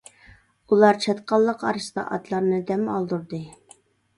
[0.71, 3.43] ئۇلار چاتقاللىق ئارىسىدا ئاتلارنى دەم ئالدۇردى.